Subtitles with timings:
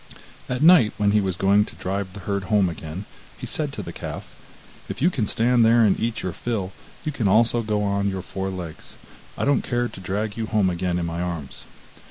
[0.49, 3.05] At night when he was going to drive the herd home again,
[3.37, 4.25] he said to the calf:
[4.89, 6.71] 'If you can stand there and eat your fill,
[7.05, 8.93] you can also go on your four legs;
[9.37, 11.65] I don't care to drag you home again in my arms.